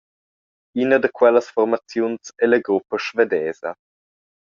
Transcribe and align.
Ina 0.83 0.97
da 1.03 1.09
quellas 1.17 1.51
formaziuns 1.57 2.25
ei 2.41 2.47
la 2.49 2.59
gruppa 2.67 2.95
svedesa. 3.05 3.71